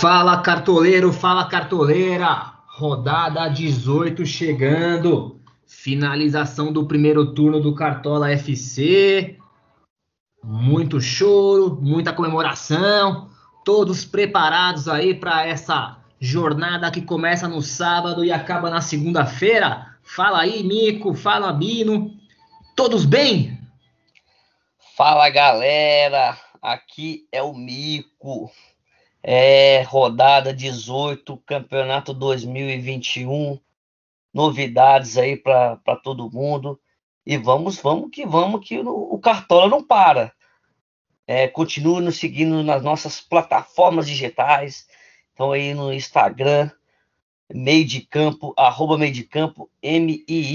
[0.00, 2.52] Fala cartoleiro, fala cartoleira.
[2.66, 5.40] Rodada 18 chegando.
[5.66, 9.38] Finalização do primeiro turno do Cartola FC.
[10.42, 13.30] Muito choro, muita comemoração.
[13.64, 19.96] Todos preparados aí para essa jornada que começa no sábado e acaba na segunda-feira.
[20.02, 22.10] Fala aí, Mico, fala Bino.
[22.76, 23.58] Todos bem?
[24.96, 28.50] Fala galera, aqui é o Mico.
[29.26, 33.58] É rodada 18, campeonato 2021.
[34.34, 36.78] Novidades aí para todo mundo.
[37.24, 40.30] E vamos, vamos que vamos, que o, Cartola não para.
[41.26, 44.86] É, continue nos seguindo nas nossas plataformas digitais.
[45.32, 46.70] Então aí no Instagram,
[47.50, 50.52] meio de campo, arroba meio de campo, M-I-I-D-I-C-A-M-P-O,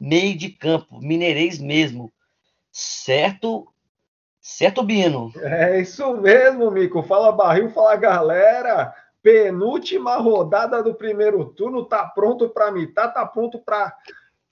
[0.00, 2.12] meio de campo, mineirês mesmo.
[2.72, 3.72] Certo?
[4.46, 5.32] Certo, Bino?
[5.40, 7.02] É isso mesmo, Mico.
[7.02, 8.94] Fala barril, fala galera.
[9.22, 13.96] Penúltima rodada do primeiro turno, tá pronto para mitar, tá pronto para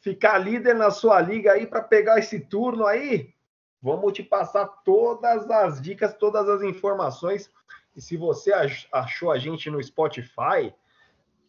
[0.00, 3.34] ficar líder na sua liga aí para pegar esse turno aí?
[3.82, 7.50] Vamos te passar todas as dicas, todas as informações.
[7.94, 8.50] E se você
[8.90, 10.72] achou a gente no Spotify,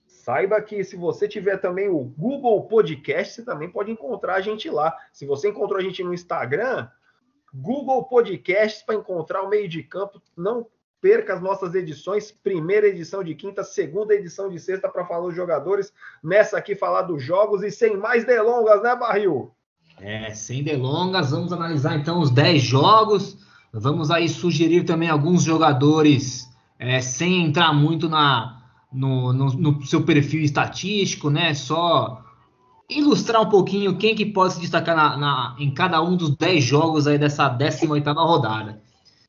[0.05, 4.69] saiba que se você tiver também o Google Podcast, você também pode encontrar a gente
[4.69, 4.94] lá.
[5.13, 6.89] Se você encontrou a gente no Instagram,
[7.53, 10.21] Google Podcasts para encontrar o meio de campo.
[10.35, 10.65] Não
[10.99, 15.35] perca as nossas edições, primeira edição de quinta, segunda edição de sexta para falar dos
[15.35, 15.91] jogadores,
[16.23, 19.51] nessa aqui falar dos jogos e sem mais delongas, né, Barril?
[19.99, 23.37] É, sem delongas, vamos analisar então os 10 jogos.
[23.71, 26.47] Vamos aí sugerir também alguns jogadores
[26.79, 31.53] é, sem entrar muito na, no, no, no, seu perfil estatístico, né?
[31.53, 32.22] Só
[32.89, 36.63] ilustrar um pouquinho quem que pode se destacar na, na, em cada um dos 10
[36.63, 38.81] jogos aí dessa 18ª rodada.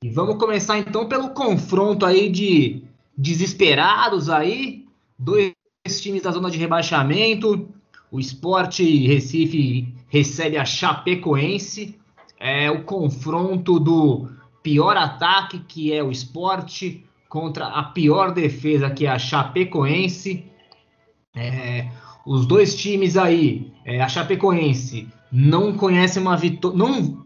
[0.03, 2.83] E vamos começar então pelo confronto aí de
[3.17, 4.85] desesperados aí,
[5.19, 5.55] dois
[6.01, 7.69] times da zona de rebaixamento.
[8.11, 11.99] O Sport Recife recebe a Chapecoense.
[12.39, 14.29] É o confronto do
[14.63, 16.97] pior ataque, que é o Sport,
[17.29, 20.45] contra a pior defesa, que é a Chapecoense.
[21.35, 21.89] É,
[22.27, 27.25] os dois times aí, é, a Chapecoense, não conhece uma vitória, não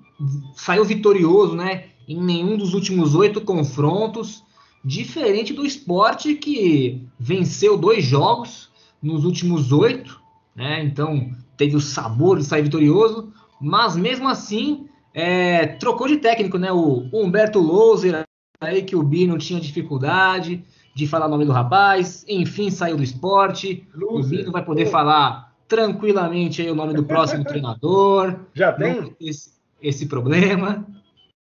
[0.54, 1.84] saiu vitorioso, né?
[2.08, 4.42] em nenhum dos últimos oito confrontos,
[4.82, 8.70] diferente do esporte que venceu dois jogos
[9.02, 10.20] nos últimos oito,
[10.56, 10.82] né?
[10.82, 13.30] Então teve o sabor de sair vitorioso,
[13.60, 16.72] mas mesmo assim é, trocou de técnico, né?
[16.72, 18.24] O Humberto Louser
[18.60, 20.64] aí que o Bino tinha dificuldade
[20.98, 23.86] de falar o nome do rapaz, enfim saiu do esporte.
[23.94, 28.34] O Bino vai poder falar tranquilamente aí o nome do próximo treinador.
[28.52, 30.84] Já tem esse, esse problema.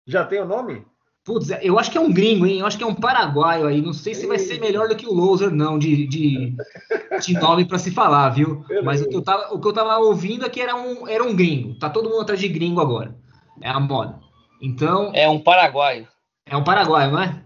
[0.06, 0.84] Já tem o nome?
[1.24, 2.58] Putz, eu acho que é um gringo, hein?
[2.58, 3.80] Eu acho que é um paraguaio aí.
[3.80, 6.54] Não sei se vai ser melhor do que o Loser, não, de, de,
[7.24, 8.56] de nome para se falar, viu?
[8.68, 8.84] Beleza.
[8.84, 11.24] Mas o que, eu tava, o que eu tava ouvindo é que era um, era
[11.24, 11.78] um gringo.
[11.78, 13.16] Tá todo mundo atrás de gringo agora.
[13.62, 14.20] É a moda.
[14.60, 15.12] Então.
[15.14, 16.06] É um paraguaio.
[16.44, 17.42] É um paraguaio, não é?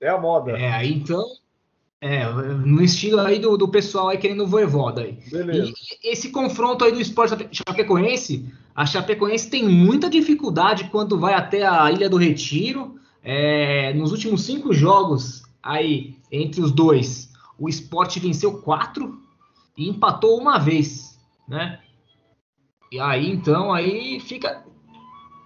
[0.00, 0.58] É a moda.
[0.58, 1.24] É, então.
[2.00, 5.18] É, no estilo aí do, do pessoal aí querendo voivoda aí.
[5.32, 5.72] Beleza.
[6.02, 8.48] E esse confronto aí do esporte chapecoense
[8.78, 12.94] a Chapecoense tem muita dificuldade quando vai até a Ilha do Retiro.
[13.24, 17.28] É, nos últimos cinco jogos, aí entre os dois,
[17.58, 19.20] o esporte venceu quatro
[19.76, 21.80] e empatou uma vez, né?
[22.92, 24.64] E aí então aí fica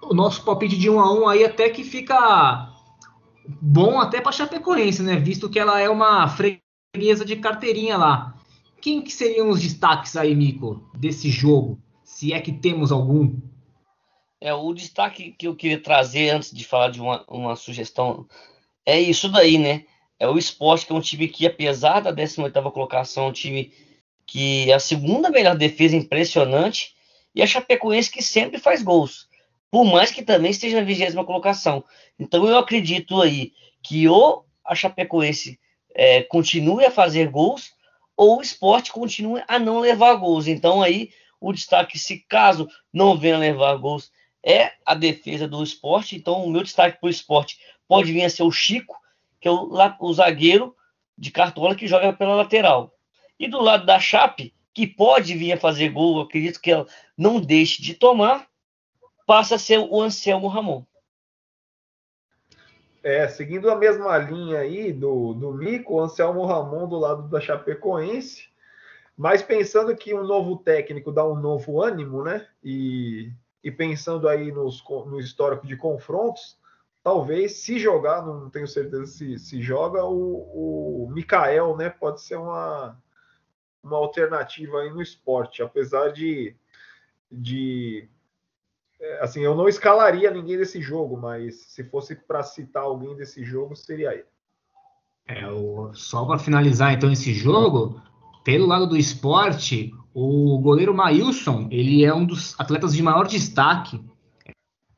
[0.02, 2.70] o nosso palpite de um a um aí até que fica
[3.46, 5.16] bom até para Chapecoense, né?
[5.16, 8.34] Visto que ela é uma freguesa de carteirinha lá.
[8.80, 11.78] Quem que seriam os destaques aí, Mico, desse jogo?
[12.12, 13.34] se é que temos algum.
[14.40, 18.28] É, o destaque que eu queria trazer antes de falar de uma, uma sugestão
[18.86, 19.84] é isso daí, né?
[20.18, 23.72] É o esporte, que é um time que, apesar da 18 colocação, é um time
[24.24, 26.94] que é a segunda melhor defesa impressionante,
[27.34, 29.28] e a Chapecoense que sempre faz gols,
[29.72, 31.82] por mais que também esteja na vigésima colocação.
[32.18, 33.52] Então eu acredito aí
[33.82, 35.58] que ou a Chapecoense
[35.94, 37.72] é, continue a fazer gols,
[38.14, 40.46] ou o esporte continue a não levar gols.
[40.46, 41.08] Então aí
[41.40, 44.12] o destaque, se caso não venha levar gols,
[44.44, 46.16] é a defesa do esporte.
[46.16, 47.58] Então, o meu destaque para o esporte
[47.88, 48.94] pode vir a ser o Chico,
[49.40, 49.70] que é o,
[50.00, 50.76] o zagueiro
[51.16, 52.92] de cartola que joga pela lateral.
[53.38, 56.86] E do lado da Chape, que pode vir a fazer gol, acredito que ela
[57.16, 58.46] não deixe de tomar,
[59.26, 60.84] passa a ser o Anselmo Ramon.
[63.02, 68.48] É, seguindo a mesma linha aí do, do Mico, Anselmo Ramon do lado da Chapecoense,
[69.16, 72.46] mas pensando que um novo técnico dá um novo ânimo, né?
[72.62, 73.32] E,
[73.62, 76.56] e pensando aí nos, no histórico de confrontos,
[77.02, 81.90] talvez, se jogar, não tenho certeza se, se joga, o, o Mikael, né?
[81.90, 82.96] Pode ser uma,
[83.82, 86.54] uma alternativa aí no esporte, apesar de,
[87.30, 88.08] de
[89.20, 93.74] assim, eu não escalaria ninguém desse jogo, mas se fosse para citar alguém desse jogo,
[93.74, 94.24] seria ele.
[95.26, 98.00] É, o, só para finalizar então esse jogo,
[98.44, 104.00] pelo lado do esporte, o goleiro Mailson, ele é um dos atletas de maior destaque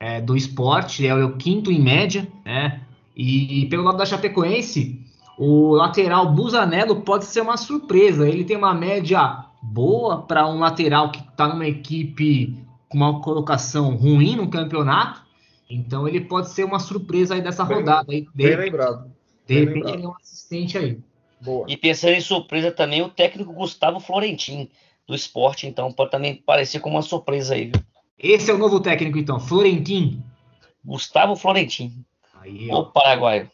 [0.00, 2.82] é, do esporte, é o quinto em média, né?
[3.16, 5.00] E pelo lado da Chapecoense,
[5.38, 8.28] o lateral Busanello pode ser uma surpresa.
[8.28, 12.63] Ele tem uma média boa para um lateral que está numa equipe
[12.94, 15.22] com uma colocação ruim no campeonato.
[15.68, 18.12] Então ele pode ser uma surpresa aí dessa bem, rodada.
[18.12, 19.10] Aí, de bem lembrado.
[19.44, 19.94] De repente lembrado.
[19.94, 21.00] ele é um assistente aí.
[21.40, 21.66] Boa.
[21.68, 24.70] E pensando em surpresa também, o técnico Gustavo Florentin,
[25.06, 27.82] do esporte, então pode também parecer como uma surpresa aí, viu?
[28.16, 30.22] Esse é o novo técnico, então, Florentin.
[30.82, 32.04] Gustavo Florentin.
[32.40, 33.50] Aí, o paraguaio.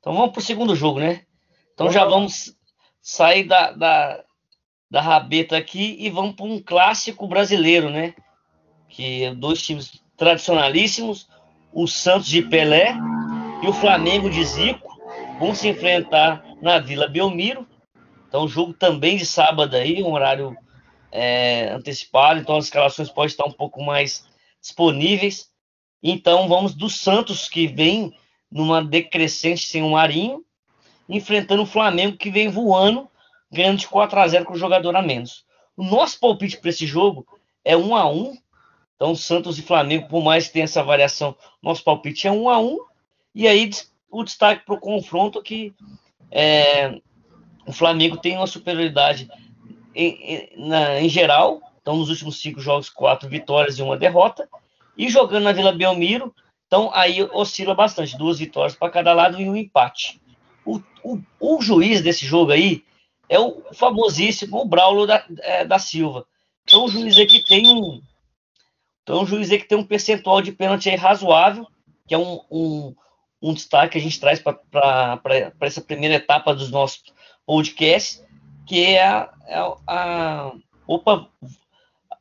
[0.00, 1.22] Então vamos para o segundo jogo, né?
[1.72, 2.54] Então já vamos
[3.00, 4.24] sair da, da,
[4.90, 8.14] da rabeta aqui e vamos para um clássico brasileiro, né?
[8.88, 11.28] Que é dois times tradicionalíssimos,
[11.72, 12.94] o Santos de Pelé
[13.62, 14.96] e o Flamengo de Zico,
[15.38, 17.66] vão se enfrentar na Vila Belmiro.
[18.28, 20.56] Então, jogo também de sábado aí, um horário
[21.12, 24.26] é, antecipado, então as escalações podem estar um pouco mais
[24.60, 25.50] disponíveis.
[26.02, 28.14] Então, vamos do Santos, que vem
[28.50, 30.44] numa decrescente sem o Marinho,
[31.08, 33.08] enfrentando o Flamengo, que vem voando
[33.50, 35.44] ganhando de 4 a 0 com o jogador a menos.
[35.76, 37.26] O nosso palpite para esse jogo
[37.64, 38.36] é 1 a 1
[38.94, 42.58] Então, Santos e Flamengo, por mais que tenha essa variação, nosso palpite é 1 a
[42.58, 42.78] 1
[43.34, 43.70] E aí,
[44.10, 45.74] o destaque para o confronto que
[46.30, 47.00] é,
[47.66, 49.28] o Flamengo tem uma superioridade
[49.94, 50.08] em,
[50.56, 51.60] em, na, em geral.
[51.80, 54.48] Então, nos últimos cinco jogos, quatro vitórias e uma derrota.
[54.96, 56.34] E jogando na Vila Belmiro,
[56.66, 60.20] então aí oscila bastante, duas vitórias para cada lado e um empate.
[60.64, 62.82] O, o, o, juiz desse jogo aí
[63.28, 66.26] é o famosíssimo Braulo da, é, da Silva.
[66.64, 68.02] Então o juiz aqui tem um.
[69.02, 71.66] Então o juiz aqui tem um percentual de pênalti razoável,
[72.06, 72.94] que é um, um,
[73.40, 77.02] um destaque que a gente traz para essa primeira etapa dos nossos
[77.44, 78.24] podcasts,
[78.66, 80.52] que é a, é a, a
[80.86, 81.28] opa,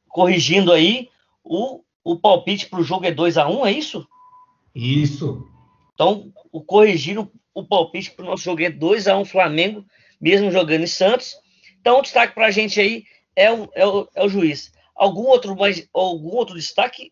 [0.07, 1.09] corrigindo aí,
[1.43, 4.07] o, o palpite para o jogo é 2 a 1 um, é isso?
[4.73, 5.47] Isso.
[5.93, 9.85] Então, o corrigindo o palpite para o nosso jogo é 2 a 1 um, Flamengo
[10.25, 11.39] mesmo jogando em Santos.
[11.79, 13.03] Então, o destaque para a gente aí
[13.35, 14.73] é o, é o, é o juiz.
[14.95, 17.09] Algum outro, mais, algum outro destaque?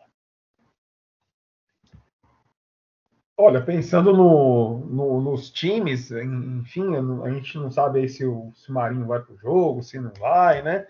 [3.37, 6.85] Olha, pensando no, no, nos times, enfim,
[7.23, 9.99] a gente não sabe aí se o, se o Marinho vai para o jogo, se
[9.99, 10.87] não vai, né?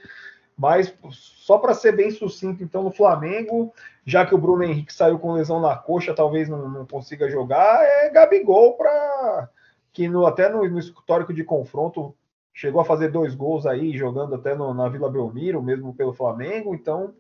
[0.58, 3.74] Mas só para ser bem sucinto, então, no Flamengo,
[4.06, 7.84] já que o Bruno Henrique saiu com lesão na coxa, talvez não, não consiga jogar,
[7.84, 9.50] é Gabigol para
[9.94, 12.16] que no, até no, no histórico de confronto
[12.54, 16.74] chegou a fazer dois gols aí, jogando até no, na Vila Belmiro, mesmo pelo Flamengo.
[16.74, 17.14] Então,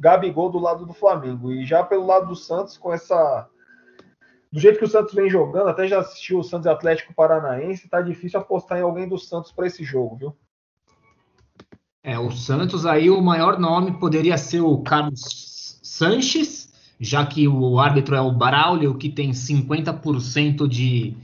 [0.00, 1.52] Gabigol do lado do Flamengo.
[1.52, 3.48] E já pelo lado do Santos, com essa.
[4.50, 8.00] Do jeito que o Santos vem jogando, até já assistiu o Santos Atlético Paranaense, tá
[8.00, 10.36] difícil apostar em alguém do Santos para esse jogo, viu?
[12.04, 17.80] É, o Santos aí, o maior nome poderia ser o Carlos Sanches, já que o
[17.80, 21.16] árbitro é o Braulio, que tem 50% de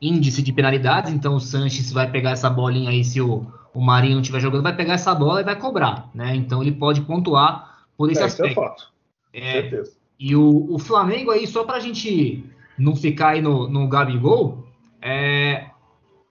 [0.00, 4.20] índice de penalidades, então o Sanches vai pegar essa bolinha aí, se o, o Marinho
[4.20, 6.34] estiver jogando, vai pegar essa bola e vai cobrar, né?
[6.34, 8.50] Então ele pode pontuar por esse é, aspecto.
[8.50, 8.92] Isso é fato.
[9.32, 9.92] É, certeza.
[10.18, 12.44] E o, o Flamengo aí, só para a gente
[12.78, 14.66] não ficar aí no, no Gabigol,
[15.00, 15.66] é,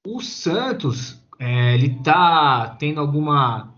[0.06, 3.74] o Santos, é, ele tá tendo alguma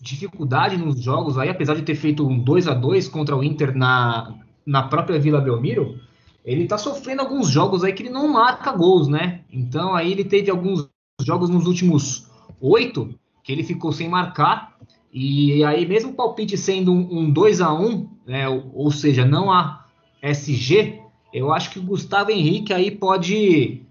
[0.00, 3.76] dificuldade nos jogos aí, apesar de ter feito um 2 a 2 contra o Inter
[3.76, 5.98] na, na própria Vila Belmiro,
[6.44, 9.40] ele tá sofrendo alguns jogos aí que ele não marca gols, né?
[9.52, 10.88] Então aí ele teve alguns
[11.20, 12.28] jogos nos últimos
[12.60, 14.76] oito que ele ficou sem marcar.
[15.12, 19.24] E aí, mesmo o palpite sendo um, um 2 a 1 né, ou, ou, seja,
[19.24, 19.86] não há
[20.22, 21.00] SG,
[21.32, 23.82] eu acho que o Gustavo Henrique aí pode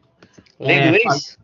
[0.60, 0.94] é,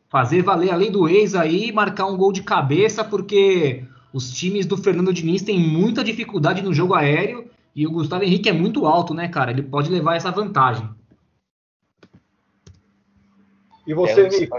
[0.09, 3.83] fazer valer a lei do ex aí marcar um gol de cabeça, porque
[4.13, 8.49] os times do Fernando Diniz têm muita dificuldade no jogo aéreo e o Gustavo Henrique
[8.49, 9.51] é muito alto, né, cara?
[9.51, 10.87] Ele pode levar essa vantagem.
[13.87, 14.57] E você, Nico?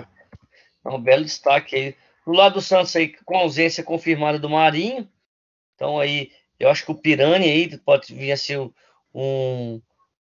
[0.84, 1.96] É um belo destaque aí.
[2.26, 5.08] Do lado do Santos aí, com a ausência confirmada do Marinho.
[5.74, 8.58] Então aí, eu acho que o Pirani aí pode vir a ser
[9.14, 9.80] um,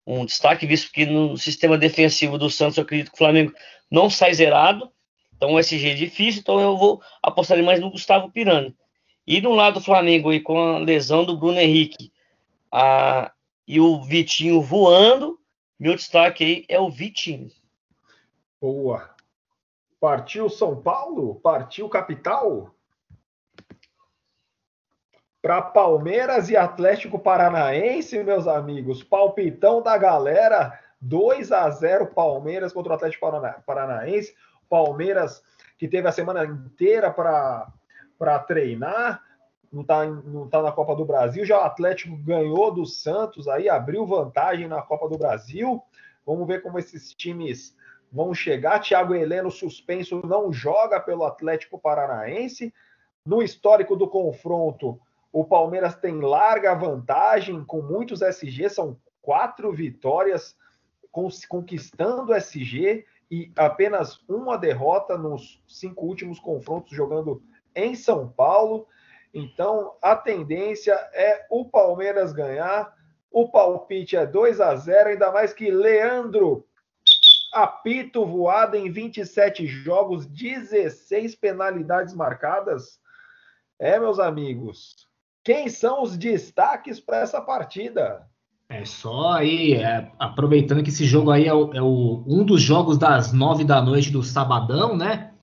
[0.06, 3.52] um destaque, visto que no sistema defensivo do Santos eu acredito que o Flamengo
[3.90, 4.90] não sai zerado.
[5.34, 8.74] Então o SG é difícil, então eu vou apostar mais no Gustavo Pirani.
[9.26, 12.12] E no lado do Flamengo aí, com a lesão do Bruno Henrique
[12.78, 13.32] a,
[13.66, 15.40] e o Vitinho voando,
[15.80, 17.50] Meu destaque aí é o Vitinho.
[18.60, 19.14] Boa.
[19.98, 21.36] Partiu São Paulo?
[21.36, 22.74] Partiu capital?
[25.40, 29.02] Para Palmeiras e Atlético Paranaense, meus amigos.
[29.02, 30.78] Palpitão da galera.
[31.00, 33.26] 2 a 0 Palmeiras contra o Atlético
[33.64, 34.34] Paranaense.
[34.68, 35.42] Palmeiras
[35.78, 39.22] que teve a semana inteira para treinar,
[39.76, 41.44] não está não tá na Copa do Brasil.
[41.44, 45.82] Já o Atlético ganhou do Santos, aí abriu vantagem na Copa do Brasil.
[46.24, 47.76] Vamos ver como esses times
[48.10, 48.80] vão chegar.
[48.80, 52.72] Thiago Heleno, suspenso, não joga pelo Atlético Paranaense.
[53.24, 54.98] No histórico do confronto,
[55.30, 60.56] o Palmeiras tem larga vantagem, com muitos SG, são quatro vitórias,
[61.48, 67.42] conquistando SG e apenas uma derrota nos cinco últimos confrontos jogando
[67.74, 68.86] em São Paulo.
[69.38, 72.90] Então, a tendência é o Palmeiras ganhar.
[73.30, 76.66] O palpite é 2 a 0, ainda mais que Leandro
[77.52, 82.98] apito voado em 27 jogos, 16 penalidades marcadas.
[83.78, 84.94] É, meus amigos.
[85.44, 88.26] Quem são os destaques para essa partida?
[88.70, 92.62] É só aí, é, aproveitando que esse jogo aí é, o, é o, um dos
[92.62, 95.34] jogos das nove da noite do sabadão, né?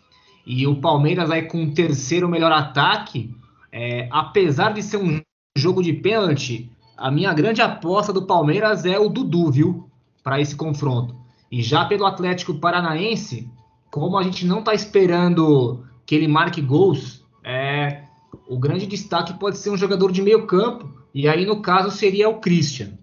[0.47, 3.33] E o Palmeiras aí com o terceiro melhor ataque,
[3.75, 5.19] é, apesar de ser um
[5.57, 9.89] jogo de pênalti, a minha grande aposta do Palmeiras é o Dudu, viu?
[10.23, 11.15] Para esse confronto.
[11.51, 13.49] E já pelo Atlético Paranaense,
[13.89, 18.03] como a gente não está esperando que ele marque gols, é,
[18.47, 22.29] o grande destaque pode ser um jogador de meio campo, e aí no caso seria
[22.29, 22.95] o Christian.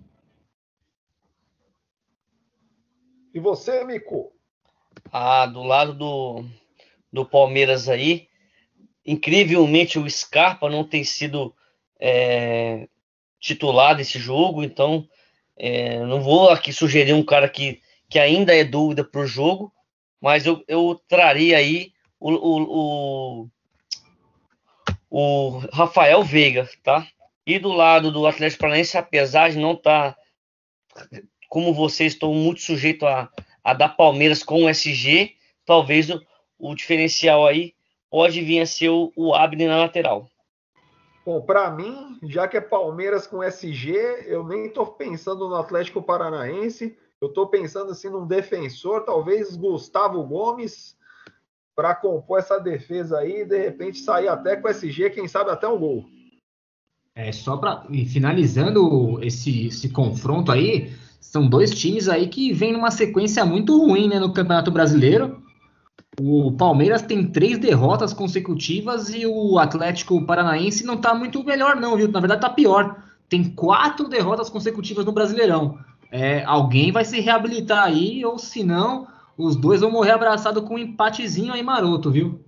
[3.34, 4.30] E você, Mico?
[5.12, 6.44] Ah, do lado do,
[7.12, 8.29] do Palmeiras aí,
[9.04, 11.54] incrivelmente o Scarpa não tem sido
[11.98, 12.88] é,
[13.38, 15.08] titular desse jogo, então
[15.56, 19.72] é, não vou aqui sugerir um cara que, que ainda é dúvida para o jogo,
[20.20, 23.48] mas eu, eu traria aí o, o, o,
[25.10, 27.06] o, Rafael Veiga, tá?
[27.46, 30.18] E do lado do Atlético Paranaense, apesar de não estar tá
[31.48, 33.28] como vocês estão muito sujeitos a,
[33.64, 36.22] a dar Palmeiras com o SG, talvez o,
[36.58, 37.74] o diferencial aí
[38.10, 40.28] pode vir a ser o, o Abner na lateral.
[41.24, 43.94] Bom, para mim, já que é Palmeiras com SG,
[44.26, 50.22] eu nem estou pensando no Atlético Paranaense, eu estou pensando assim num defensor, talvez Gustavo
[50.24, 50.96] Gomes,
[51.76, 55.68] para compor essa defesa aí e de repente sair até com SG, quem sabe até
[55.68, 56.04] um gol.
[57.14, 62.90] É só para finalizando esse, esse confronto aí, são dois times aí que vêm numa
[62.90, 65.42] sequência muito ruim né, no Campeonato Brasileiro.
[66.22, 71.96] O Palmeiras tem três derrotas consecutivas e o Atlético Paranaense não está muito melhor, não,
[71.96, 72.08] viu?
[72.08, 73.02] Na verdade, está pior.
[73.26, 75.78] Tem quatro derrotas consecutivas no Brasileirão.
[76.12, 80.74] É, alguém vai se reabilitar aí, ou se não, os dois vão morrer abraçados com
[80.74, 82.44] um empatezinho aí maroto, viu?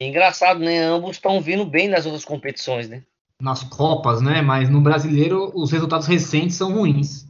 [0.00, 0.82] Engraçado, né?
[0.82, 3.02] Ambos estão vindo bem nas outras competições, né?
[3.38, 4.40] Nas Copas, né?
[4.40, 7.26] Mas no brasileiro os resultados recentes são ruins.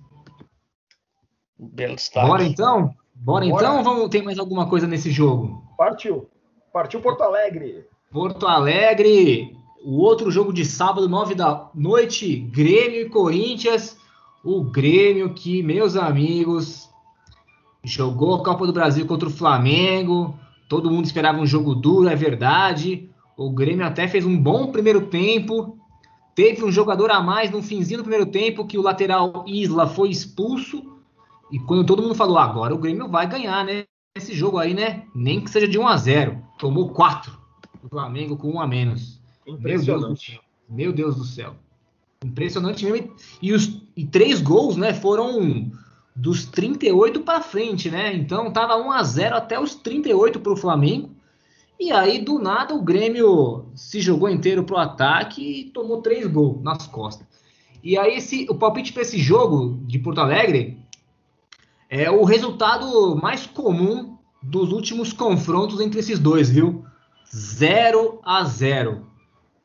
[1.58, 2.28] Belo destaque.
[2.28, 2.94] Bora então?
[3.14, 3.66] Bora, Bora.
[3.66, 5.62] então vamos ter mais alguma coisa nesse jogo?
[5.76, 6.28] Partiu.
[6.72, 7.84] Partiu Porto Alegre.
[8.10, 9.56] Porto Alegre.
[9.84, 13.96] O outro jogo de sábado, nove da noite, Grêmio e Corinthians.
[14.44, 16.88] O Grêmio que, meus amigos,
[17.82, 20.38] jogou a Copa do Brasil contra o Flamengo.
[20.68, 23.10] Todo mundo esperava um jogo duro, é verdade.
[23.36, 25.76] O Grêmio até fez um bom primeiro tempo.
[26.34, 30.10] Teve um jogador a mais no finzinho do primeiro tempo que o lateral Isla foi
[30.10, 30.82] expulso.
[31.52, 33.84] E quando todo mundo falou, agora o Grêmio vai ganhar, né?
[34.16, 35.04] Esse jogo aí, né?
[35.14, 37.38] Nem que seja de 1 a 0 Tomou 4.
[37.82, 39.20] O Flamengo com 1 a menos.
[39.46, 40.40] Impressionante.
[40.66, 41.54] Meu Deus do céu.
[42.24, 43.14] Impressionante mesmo.
[43.42, 44.94] E os e três gols, né?
[44.94, 45.70] Foram
[46.16, 48.14] dos 38 para frente, né?
[48.14, 51.10] Então tava 1 a 0 até os 38 para o Flamengo.
[51.78, 56.62] E aí, do nada, o Grêmio se jogou inteiro pro ataque e tomou três gols
[56.62, 57.26] nas costas.
[57.82, 60.81] E aí, esse, o palpite para esse jogo de Porto Alegre
[61.92, 66.86] é o resultado mais comum dos últimos confrontos entre esses dois, viu?
[67.30, 69.06] 0 a 0.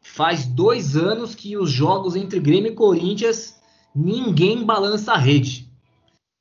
[0.01, 3.55] Faz dois anos que os jogos entre Grêmio e Corinthians
[3.96, 5.72] ninguém balança a rede.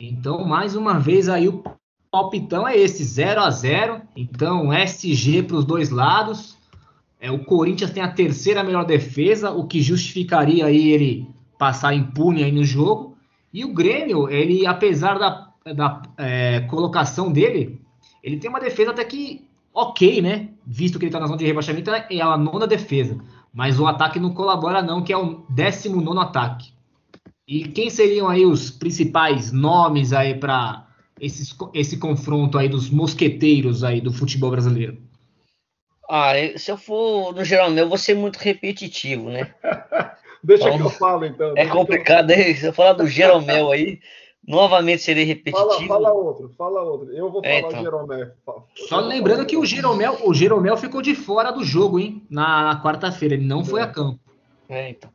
[0.01, 1.63] Então, mais uma vez aí o
[2.11, 4.03] palpitão é esse, 0 a 0.
[4.17, 6.59] Então, SG para os dois lados.
[7.21, 12.43] É, o Corinthians tem a terceira melhor defesa, o que justificaria aí ele passar impune
[12.43, 13.17] aí no jogo.
[13.53, 17.81] E o Grêmio, ele apesar da da é, colocação dele,
[18.23, 20.49] ele tem uma defesa até que ok, né?
[20.67, 23.19] Visto que ele está na zona de rebaixamento, é a nona defesa.
[23.53, 26.73] Mas o ataque não colabora, não, que é o 19 ataque.
[27.47, 30.87] E quem seriam aí os principais nomes aí para
[31.21, 34.99] esse confronto aí dos mosqueteiros aí do futebol brasileiro?
[36.09, 39.55] Ah, se eu for no geral meu, vou ser muito repetitivo, né?
[40.43, 41.55] Deixa que eu falo então.
[41.57, 42.55] É complicado, eu...
[42.55, 43.99] se eu falar do Jeromel aí,
[44.47, 45.69] novamente serei repetitivo.
[45.69, 47.13] Fala, fala, outro, fala outro.
[47.13, 47.83] Eu vou é, falar então.
[47.83, 48.31] Jeromel.
[48.89, 52.25] Só lembrando que o Jeromel, o Jeromel ficou de fora do jogo, hein?
[52.31, 53.65] Na, na quarta-feira, ele não é.
[53.65, 54.21] foi a campo.
[54.69, 55.11] É, então.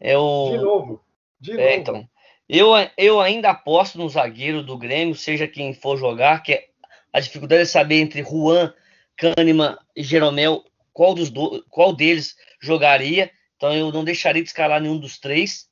[0.00, 0.50] É o...
[0.50, 1.00] De novo.
[1.40, 1.80] De é, novo.
[1.80, 2.08] então.
[2.48, 6.66] Eu, eu ainda aposto no zagueiro do Grêmio, seja quem for jogar, que é
[7.12, 8.72] a dificuldade é saber entre Juan,
[9.16, 10.62] Kahneman e Jeromel
[10.92, 13.30] qual, dos do, qual deles jogaria.
[13.56, 15.66] Então eu não deixaria de escalar nenhum dos três,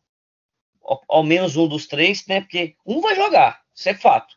[1.09, 2.41] ao, menos um dos três, né?
[2.41, 4.35] Porque um vai jogar, isso é fato.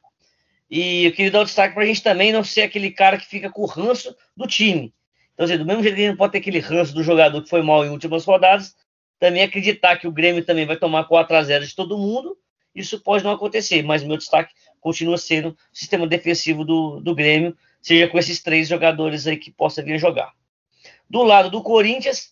[0.70, 3.26] E eu queria dar um destaque para a gente também não ser aquele cara que
[3.26, 4.94] fica com o ranço do time.
[5.34, 7.42] Então, assim, do mesmo jeito que a gente não pode ter aquele ranço do jogador
[7.42, 8.76] que foi mal em últimas rodadas,
[9.20, 12.38] também acreditar que o Grêmio também vai tomar 4 a 0 de todo mundo,
[12.74, 17.58] isso pode não acontecer, mas meu destaque continua sendo o sistema defensivo do, do Grêmio,
[17.82, 20.34] seja com esses três jogadores aí que possa vir jogar.
[21.10, 22.32] Do lado do Corinthians,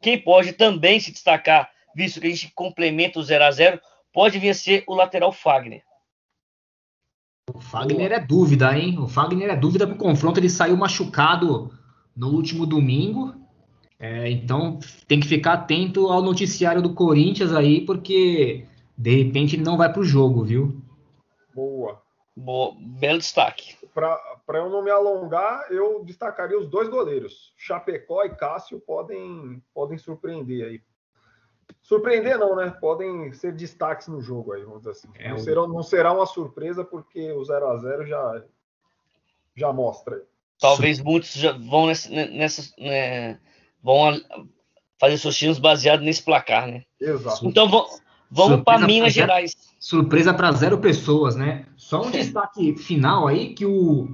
[0.00, 3.80] quem pode também se destacar, visto que a gente complementa o 0 a 0
[4.12, 5.82] pode vir a ser o lateral Fagner.
[7.54, 8.98] O Fagner é dúvida, hein?
[8.98, 10.38] O Fagner é dúvida pro confronto.
[10.38, 11.72] Ele saiu machucado
[12.14, 13.34] no último domingo.
[13.98, 18.66] É, então tem que ficar atento ao noticiário do Corinthians aí, porque
[18.98, 20.82] de repente ele não vai pro jogo, viu?
[21.54, 22.02] Boa.
[22.36, 22.74] Boa.
[22.78, 23.74] Belo destaque.
[23.94, 27.54] Para eu não me alongar, eu destacaria os dois goleiros.
[27.56, 30.80] Chapecó e Cássio podem, podem surpreender aí.
[31.82, 32.70] Surpreender não, né?
[32.80, 35.08] Podem ser destaques no jogo aí, vamos dizer assim.
[35.14, 38.42] É não, será, não será uma surpresa, porque o 0 a 0 já,
[39.54, 40.22] já mostra.
[40.58, 43.38] Talvez muitos já vão nessa, nessa né,
[43.82, 44.20] vão
[44.98, 46.82] fazer seus times baseados nesse placar, né?
[47.00, 47.46] Exato.
[47.46, 47.68] Então
[48.30, 49.54] vamos para Minas Gerais.
[49.78, 51.66] Surpresa para zero pessoas, né?
[51.76, 54.08] Só um destaque final aí que o,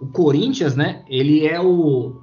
[0.00, 1.04] o Corinthians, né?
[1.08, 2.22] Ele é o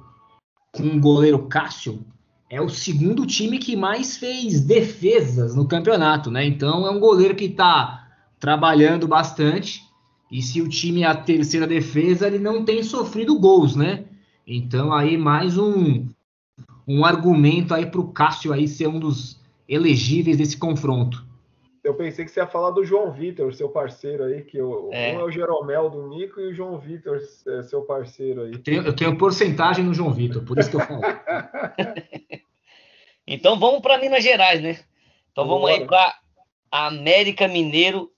[0.72, 2.04] com o goleiro Cássio
[2.48, 6.44] é o segundo time que mais fez defesas no campeonato, né?
[6.44, 9.82] Então é um goleiro que está trabalhando bastante
[10.30, 14.04] e se o time é a terceira defesa, ele não tem sofrido gols, né?
[14.46, 16.06] Então aí mais um,
[16.86, 21.25] um argumento aí para o Cássio aí ser um dos elegíveis desse confronto.
[21.86, 25.14] Eu pensei que você ia falar do João Vitor, seu parceiro aí, que o, é.
[25.14, 28.54] um é o Jeromel do Nico e o João Vitor, é seu parceiro aí.
[28.54, 31.00] Eu tenho, eu tenho porcentagem no João Vitor, por isso que eu falo.
[33.24, 34.80] então vamos para Minas Gerais, né?
[35.30, 36.12] Então vamos aí para
[36.72, 38.10] América Mineiro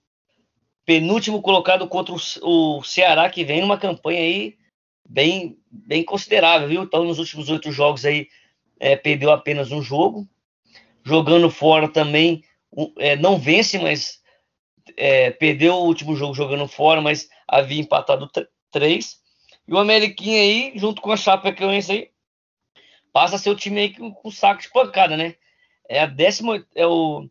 [0.86, 4.56] penúltimo colocado contra o, Ceará, que vem numa campanha aí
[5.06, 6.84] bem, bem considerável, viu?
[6.84, 8.28] Então, nos últimos oito jogos aí,
[8.80, 10.26] é, perdeu apenas um jogo.
[11.04, 12.42] Jogando fora também,
[12.98, 14.20] é, não vence, mas
[14.96, 18.30] é, perdeu o último jogo jogando fora, mas havia empatado
[18.70, 19.18] três.
[19.66, 22.10] E o Ameriquinha aí, junto com a Chapecoense aí,
[23.12, 25.34] passa a ser o time aí com, com saco de pancada, né?
[25.88, 27.28] É a décima, é o,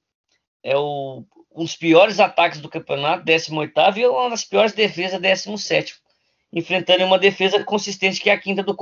[0.64, 5.96] é o um dos piores ataques do campeonato, 18 e uma das piores defesas, 17
[6.52, 8.76] enfrentando uma defesa consistente que é a quinta, do,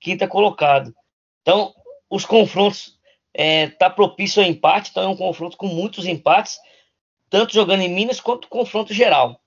[0.00, 0.94] quinta colocado.
[1.42, 1.74] Então,
[2.10, 2.93] os confrontos
[3.34, 6.58] é, tá propício ao empate, então é um confronto com muitos empates,
[7.28, 9.40] tanto jogando em Minas quanto confronto geral.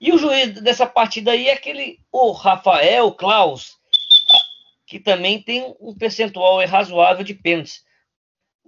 [0.00, 3.78] E o juiz dessa partida aí é aquele, o Rafael Klaus,
[4.86, 7.84] que também tem um percentual razoável de pênaltis.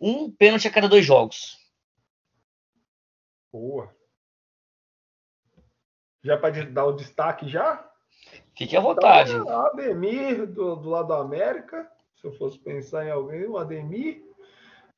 [0.01, 1.57] Um pênalti a cada dois jogos.
[3.53, 3.95] Boa.
[6.23, 7.89] Já para dar o destaque já?
[8.57, 9.33] Fique à vontade.
[9.33, 11.91] Então, Ademir, do, do lado da América.
[12.17, 14.28] Se eu fosse pensar em alguém, o Ademir.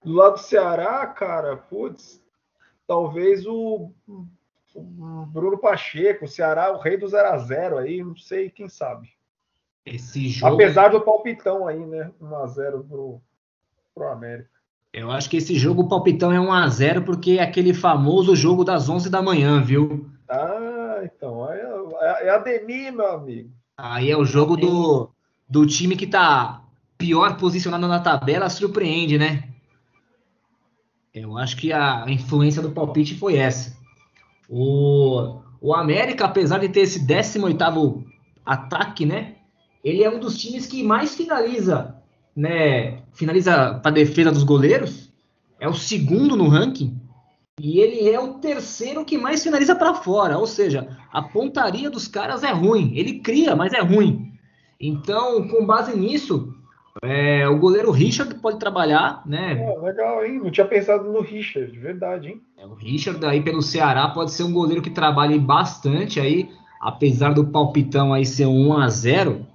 [0.04, 2.22] Do lado do Ceará, cara, putz,
[2.86, 3.92] talvez o,
[4.74, 8.68] o Bruno Pacheco, o Ceará, o rei do 0 a 0 aí, não sei, quem
[8.68, 9.10] sabe.
[9.84, 10.54] Esse jogo...
[10.54, 12.10] Apesar do palpitão aí, né?
[12.20, 13.20] 1x0 pro,
[13.94, 14.50] pro América.
[14.92, 18.34] Eu acho que esse jogo, o palpitão é 1 a 0 porque é aquele famoso
[18.34, 20.10] jogo das 11 da manhã, viu?
[20.28, 21.50] Ah, então.
[21.50, 21.60] É,
[22.00, 23.50] é, é Ademir, meu amigo.
[23.76, 25.10] Aí é o jogo do,
[25.48, 26.62] do time que tá
[26.98, 29.44] pior posicionado na tabela, surpreende, né?
[31.14, 33.76] Eu acho que a influência do palpite foi essa.
[34.48, 38.04] O, o América, apesar de ter esse 18º
[38.44, 39.36] ataque, né?
[39.82, 42.00] Ele é um dos times que mais finaliza
[42.34, 45.10] né, finaliza para defesa dos goleiros,
[45.58, 46.98] é o segundo no ranking,
[47.60, 52.08] e ele é o terceiro que mais finaliza para fora, ou seja, a pontaria dos
[52.08, 52.92] caras é ruim.
[52.96, 54.32] Ele cria, mas é ruim.
[54.80, 56.54] Então, com base nisso,
[57.02, 59.62] É, o goleiro Richard pode trabalhar, né?
[59.62, 60.40] É, legal, hein?
[60.42, 62.42] Não tinha pensado no Richard, de verdade, hein?
[62.58, 66.50] É, o Richard aí pelo Ceará pode ser um goleiro que trabalhe bastante aí,
[66.80, 69.46] apesar do palpitão aí ser 1 a 0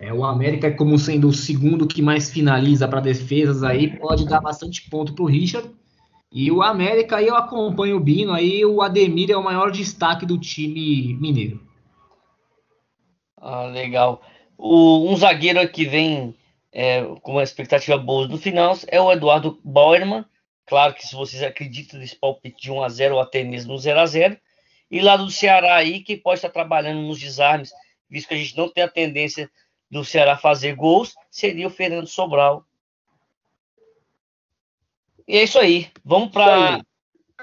[0.00, 4.40] é, o América, como sendo o segundo que mais finaliza para defesas aí, pode dar
[4.40, 5.70] bastante ponto para o Richard.
[6.30, 10.26] E o América aí eu acompanho o Bino aí, o Ademir é o maior destaque
[10.26, 11.60] do time mineiro.
[13.40, 14.20] Ah, legal.
[14.56, 16.34] O, um zagueiro que vem
[16.72, 20.24] é, com uma expectativa boa no final é o Eduardo Bauerman.
[20.66, 24.00] Claro que se vocês acreditam nesse palpite de 1 a 0 ou até mesmo 0
[24.00, 24.36] a 0
[24.90, 27.70] E lá do Ceará aí, que pode estar trabalhando nos desarmes,
[28.08, 29.50] visto que a gente não tem a tendência
[29.90, 32.64] do Ceará fazer gols, seria o Fernando Sobral.
[35.28, 35.90] E é isso aí.
[36.04, 36.80] Vamos para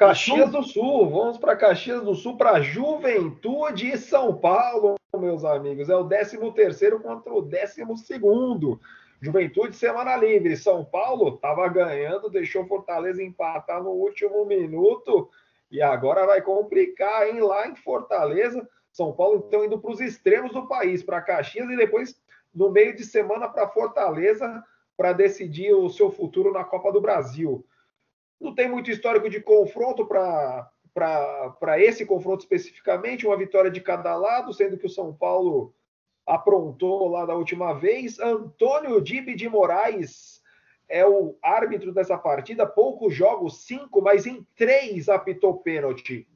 [0.02, 1.12] Caxias do Sul.
[1.12, 5.90] Vamos para Caxias do Sul, para Juventude e São Paulo, meus amigos.
[5.90, 8.82] É o 13 terceiro contra o 12 segundo.
[9.22, 10.58] Juventude semana livre.
[10.58, 15.30] São Paulo estava ganhando, deixou Fortaleza empatar no último minuto
[15.70, 17.40] e agora vai complicar, hein?
[17.40, 21.78] Lá em Fortaleza, São Paulo então indo para os extremos do país, para Caxias e
[21.78, 22.20] depois
[22.52, 24.64] no meio de semana para Fortaleza
[24.98, 27.64] para decidir o seu futuro na Copa do Brasil.
[28.42, 34.52] Não tem muito histórico de confronto para esse confronto especificamente, uma vitória de cada lado,
[34.52, 35.74] sendo que o São Paulo
[36.26, 38.20] aprontou lá da última vez.
[38.20, 40.42] Antônio Dibe de Moraes
[40.90, 42.66] é o árbitro dessa partida.
[42.66, 46.28] Poucos jogos, cinco, mas em três apitou pênalti.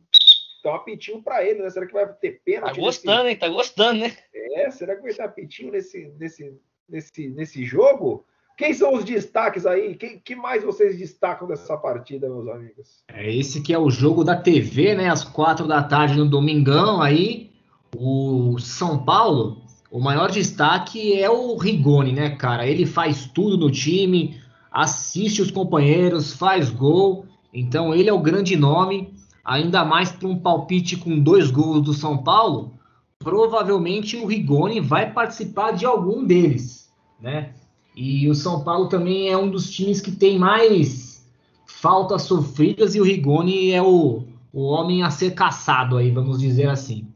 [0.59, 1.69] Então, apitinho para ele, né?
[1.69, 2.75] Será que vai ter pênalti?
[2.75, 3.29] Tá gostando, nesse...
[3.29, 3.39] hein?
[3.39, 4.17] Tá gostando, né?
[4.33, 8.25] É, será que vai ter apitinho nesse, nesse, nesse, nesse jogo?
[8.57, 9.95] Quem são os destaques aí?
[9.95, 13.03] Quem que mais vocês destacam dessa partida, meus amigos?
[13.07, 15.09] É esse que é o jogo da TV, né?
[15.09, 17.51] Às quatro da tarde no domingão aí.
[17.97, 22.67] O São Paulo, o maior destaque é o Rigoni, né, cara?
[22.67, 24.39] Ele faz tudo no time,
[24.71, 27.25] assiste os companheiros, faz gol.
[27.53, 29.13] Então ele é o grande nome
[29.45, 32.73] ainda mais para um palpite com dois gols do São Paulo,
[33.19, 36.91] provavelmente o Rigoni vai participar de algum deles,
[37.21, 37.53] né?
[37.95, 41.25] E o São Paulo também é um dos times que tem mais
[41.65, 46.67] faltas sofridas e o Rigoni é o, o homem a ser caçado aí, vamos dizer
[46.67, 47.07] assim.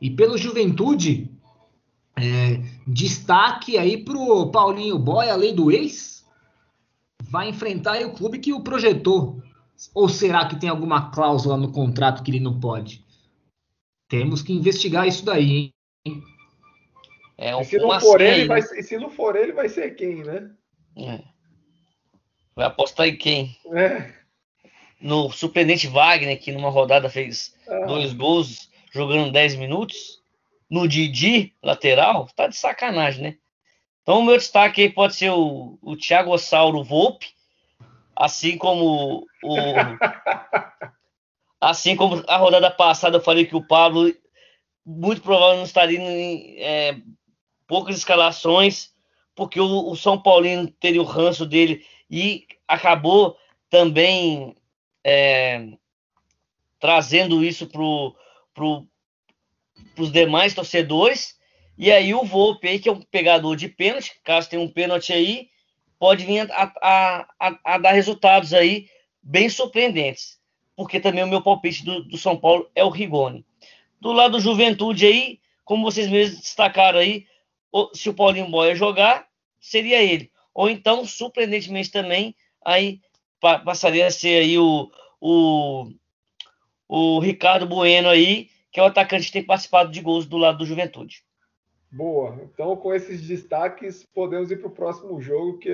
[0.00, 1.30] E pelo Juventude,
[2.16, 6.24] é, destaque aí pro Paulinho Boy, a lei do ex,
[7.22, 9.42] vai enfrentar o clube que o projetou,
[9.94, 13.04] ou será que tem alguma cláusula no contrato que ele não pode?
[14.08, 15.72] Temos que investigar isso daí,
[16.04, 16.22] hein?
[17.38, 20.24] É um se, não for ele, vai ser, se não for ele, vai ser quem,
[20.24, 20.50] né?
[20.96, 21.20] É.
[22.54, 23.56] Vai apostar em quem?
[23.72, 24.12] É.
[25.00, 27.86] No surpreendente Wagner, que numa rodada fez ah.
[27.86, 30.18] dois gols jogando 10 minutos.
[30.68, 33.38] No Didi, lateral, tá de sacanagem, né?
[34.02, 37.28] Então o meu destaque aí pode ser o, o Thiago Ossauro Volpe,
[38.18, 39.54] Assim como o.
[41.60, 44.12] assim como a rodada passada eu falei que o Pablo
[44.84, 46.96] muito provavelmente não estaria em é,
[47.68, 48.92] poucas escalações,
[49.36, 53.36] porque o, o, São Paulino teria o ranço dele e acabou
[53.70, 54.56] também
[55.04, 55.68] é,
[56.80, 57.80] trazendo isso para
[58.54, 58.88] pro,
[59.96, 61.38] os demais torcedores.
[61.76, 65.48] E aí o Volpe que é um pegador de pênalti, caso tenha um pênalti aí,
[65.98, 68.88] pode vir a, a, a, a, dar resultados aí
[69.22, 70.38] bem surpreendentes.
[70.74, 73.44] Porque também o meu palpite do, do, São Paulo é o Rigoni.
[74.00, 77.26] Do lado do Juventude aí, como vocês mesmos destacaram aí,
[77.94, 79.26] se o Paulinho Boia jogar,
[79.60, 80.30] seria ele.
[80.54, 83.00] Ou então, surpreendentemente também, aí
[83.40, 85.90] passaria a ser aí o, o,
[86.88, 90.58] o Ricardo Bueno aí, que é o atacante que tem participado de gols do lado
[90.58, 91.22] do Juventude.
[91.90, 92.38] Boa.
[92.42, 95.68] Então, com esses destaques, podemos ir para o próximo jogo, que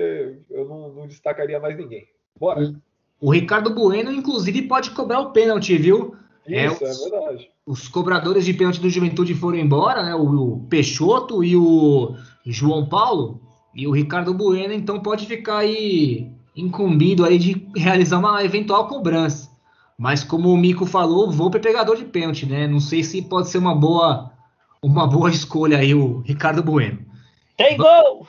[0.49, 2.07] eu não, não, destacaria mais ninguém.
[2.39, 2.73] Bora.
[3.19, 6.15] O Ricardo Bueno, inclusive, pode cobrar o pênalti, viu?
[6.47, 7.49] É, Isso, é, os, é verdade.
[7.65, 10.15] Os cobradores de pênalti do Juventude foram embora, né?
[10.15, 13.41] O, o Peixoto e o João Paulo.
[13.73, 19.49] E o Ricardo Bueno, então, pode ficar aí incumbido aí de realizar uma eventual cobrança.
[19.97, 22.67] Mas como o Mico falou, vou para pegador de pênalti, né?
[22.67, 24.31] Não sei se pode ser uma boa
[24.81, 27.03] uma boa escolha aí, o Ricardo Bueno.
[27.57, 28.27] Tem gol!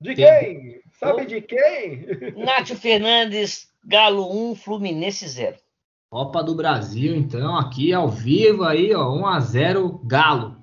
[0.00, 0.80] De quem?
[1.00, 2.06] Sabe de quem?
[2.36, 5.56] Nátio Fernandes, Galo 1, Fluminense 0.
[6.10, 10.56] Copa do Brasil, então, aqui ao vivo aí, ó, 1 a 0 Galo.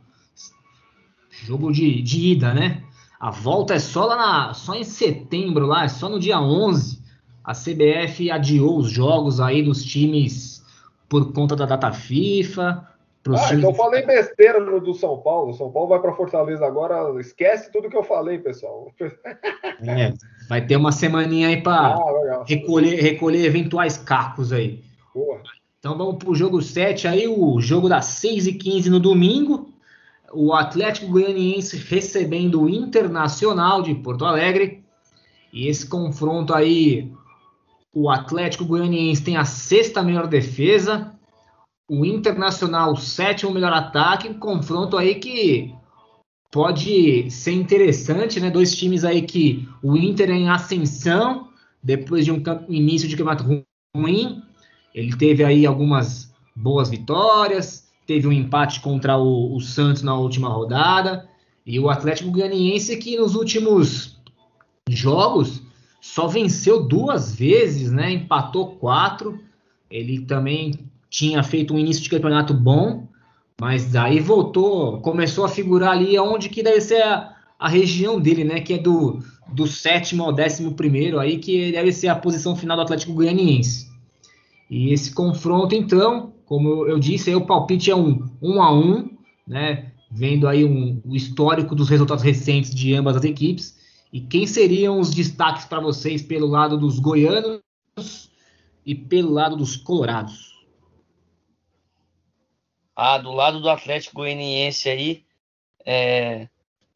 [1.30, 2.82] Jogo de, de ida, né?
[3.20, 7.00] A volta é só lá na, só em setembro lá, é só no dia 11.
[7.44, 10.66] A CBF adiou os jogos aí dos times
[11.08, 12.88] por conta da data FIFA.
[13.30, 15.54] ah, então eu falei besteira no do São Paulo.
[15.54, 17.20] São Paulo vai para Fortaleza agora.
[17.20, 18.92] Esquece tudo que eu falei, pessoal.
[19.00, 20.14] É,
[20.50, 24.85] vai ter uma semaninha aí para ah, recolher, recolher eventuais cacos aí.
[25.16, 25.42] Boa.
[25.80, 29.70] Então vamos para o jogo 7 aí, o jogo das 6 e 15 no domingo.
[30.34, 34.84] O Atlético Goianiense recebendo o Internacional de Porto Alegre.
[35.54, 37.10] E esse confronto aí,
[37.94, 41.14] o Atlético Goianiense tem a sexta melhor defesa,
[41.90, 45.74] o Internacional o sétimo melhor ataque, um confronto aí que
[46.52, 48.50] pode ser interessante, né?
[48.50, 51.48] Dois times aí que o Inter é em ascensão
[51.82, 54.44] depois de um início de campeonato ruim,
[54.96, 60.48] ele teve aí algumas boas vitórias, teve um empate contra o, o Santos na última
[60.48, 61.28] rodada
[61.66, 64.18] e o Atlético Goianiense que nos últimos
[64.90, 65.62] jogos,
[66.00, 68.12] só venceu duas vezes, né?
[68.12, 69.40] Empatou quatro.
[69.90, 70.72] Ele também
[71.10, 73.08] tinha feito um início de campeonato bom,
[73.60, 78.44] mas daí voltou, começou a figurar ali onde que deve ser a, a região dele,
[78.44, 78.62] né?
[78.62, 79.20] Que é do,
[79.52, 83.95] do sétimo ao décimo primeiro, aí que deve ser a posição final do Atlético Goianiense.
[84.70, 89.10] E esse confronto, então, como eu disse, aí o palpite é um, um a um,
[89.48, 89.92] né?
[90.10, 93.78] Vendo aí um, o histórico dos resultados recentes de ambas as equipes.
[94.12, 97.62] E quem seriam os destaques para vocês pelo lado dos goianos
[98.86, 100.56] e pelo lado dos colorados?
[102.96, 105.26] Ah, do lado do Atlético Goianiense aí,
[105.86, 106.48] é,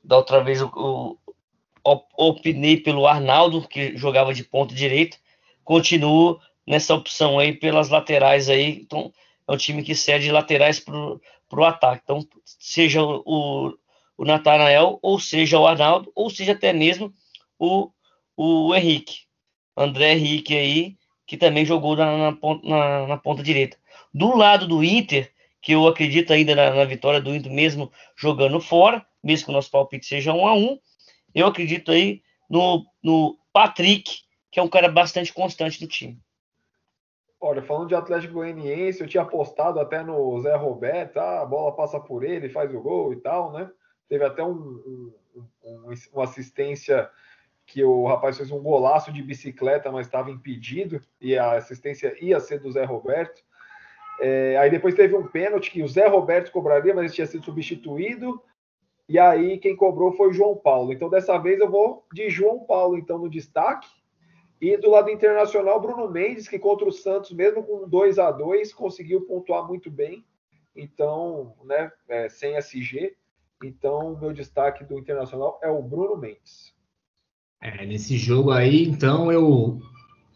[0.02, 1.20] da outra vez eu,
[2.18, 5.18] opinei pelo Arnaldo, que jogava de ponta direita.
[5.64, 8.80] Continuo nessa opção aí pelas laterais aí.
[8.80, 9.12] Então,
[9.48, 12.04] é um time que cede laterais para o ataque.
[12.04, 13.76] Então, seja o,
[14.16, 17.12] o Natanael, ou seja o Arnaldo, ou seja até mesmo
[17.58, 17.90] o,
[18.38, 19.22] o Henrique.
[19.76, 23.76] André Henrique aí, que também jogou na, na, na, na ponta direita.
[24.14, 28.60] Do lado do Inter, que eu acredito ainda na, na, vitória do Inter, mesmo jogando
[28.62, 30.78] fora, mesmo que o nosso palpite seja um a um,
[31.34, 34.20] eu acredito aí no, no Patrick,
[34.52, 36.20] que é um cara bastante constante do time.
[37.42, 41.74] Olha, falando de Atlético Goianiense, eu tinha apostado até no Zé Roberto, ah, a bola
[41.74, 43.72] passa por ele, faz o gol e tal, né?
[44.10, 45.14] Teve até um, um,
[45.64, 47.10] um, uma assistência
[47.66, 52.40] que o rapaz fez um golaço de bicicleta, mas estava impedido, e a assistência ia
[52.40, 53.42] ser do Zé Roberto.
[54.20, 57.46] É, aí depois teve um pênalti que o Zé Roberto cobraria, mas ele tinha sido
[57.46, 58.42] substituído.
[59.08, 60.92] E aí quem cobrou foi o João Paulo.
[60.92, 63.88] Então dessa vez eu vou de João Paulo então no destaque.
[64.62, 68.74] E do lado internacional, Bruno Mendes, que contra o Santos, mesmo com 2 a 2
[68.74, 70.26] conseguiu pontuar muito bem.
[70.76, 73.16] Então, né, é, sem SG.
[73.64, 76.74] Então, meu destaque do Internacional é o Bruno Mendes.
[77.62, 79.80] É, nesse jogo aí, então, eu,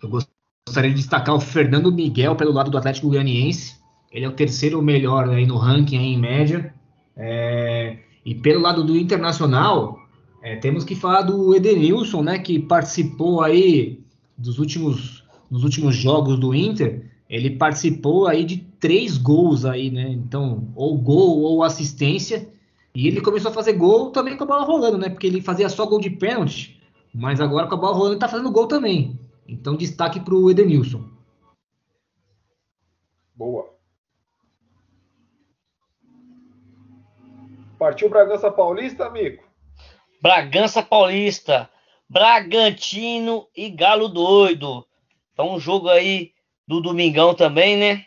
[0.01, 3.81] eu gostaria de destacar o Fernando Miguel pelo lado do Atlético Goianiense.
[4.11, 6.73] Ele é o terceiro melhor aí no ranking aí, em média.
[7.15, 9.97] É, e pelo lado do Internacional,
[10.41, 14.02] é, temos que falar do Edenilson, né, que participou aí
[14.37, 17.11] dos últimos, nos últimos jogos do Inter.
[17.29, 20.09] Ele participou aí de três gols aí, né?
[20.09, 22.49] Então, ou gol ou assistência.
[22.93, 25.09] E ele começou a fazer gol também com a bola rolando, né?
[25.09, 26.79] Porque ele fazia só gol de pênalti,
[27.13, 29.19] mas agora com a bola rolando ele tá fazendo gol também.
[29.47, 31.03] Então destaque para o Edenilson.
[33.35, 33.73] Boa.
[37.79, 39.43] Partiu Bragança Paulista, amigo?
[40.21, 41.69] Bragança Paulista,
[42.13, 44.85] Bragantino e Galo Doido.
[45.33, 46.31] Então um jogo aí
[46.67, 48.05] do Domingão também, né?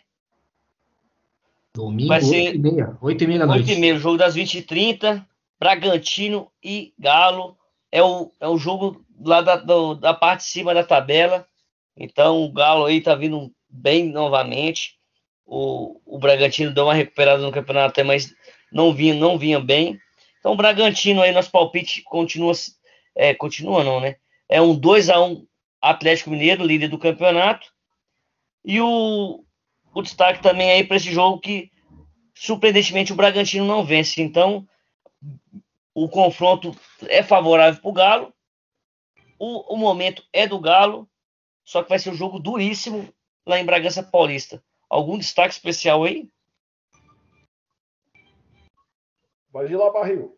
[1.75, 2.97] Domingo, Vai ser 8 e meia.
[3.01, 3.69] 8 e meia da noite.
[3.69, 5.25] 8 e meia, jogo das 20h30.
[5.59, 7.57] Bragantino e Galo.
[7.91, 11.45] É o, é o jogo lá da, do, da parte de cima da tabela.
[11.97, 14.95] Então o Galo aí tá vindo bem novamente.
[15.45, 18.33] O, o Bragantino deu uma recuperada no campeonato, mas
[18.71, 19.99] não vinha, não vinha bem.
[20.39, 22.53] Então o Bragantino aí, nosso palpite continua.
[23.17, 24.17] É, continua não, né?
[24.47, 25.45] É um 2 a 1
[25.81, 27.73] Atlético Mineiro, líder do campeonato.
[28.63, 29.43] E o,
[29.93, 31.71] o destaque também aí para esse jogo que,
[32.35, 34.21] surpreendentemente, o Bragantino não vence.
[34.21, 34.67] Então,
[35.95, 36.75] o confronto
[37.07, 38.33] é favorável para o Galo.
[39.39, 41.09] O, momento é do Galo,
[41.63, 43.11] só que vai ser um jogo duríssimo
[43.45, 44.63] lá em Bragança Paulista.
[44.87, 46.29] Algum destaque especial aí?
[49.51, 50.36] Vai de lá, Barril.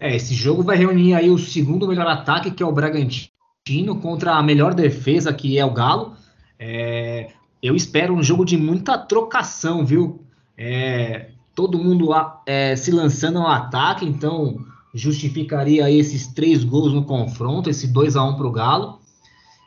[0.00, 4.34] É, esse jogo vai reunir aí o segundo melhor ataque, que é o Bragantino, contra
[4.36, 6.14] a melhor defesa, que é o Galo.
[6.58, 7.28] É,
[7.62, 10.24] eu espero um jogo de muita trocação, viu?
[10.56, 12.08] É, todo mundo
[12.46, 18.24] é, se lançando ao ataque, então justificaria esses três gols no confronto, esse 2 a
[18.24, 18.98] 1 para o Galo.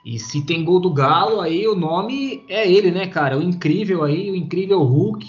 [0.03, 3.37] E se tem gol do Galo, aí o nome é ele, né, cara?
[3.37, 5.25] O incrível aí, o incrível Hulk.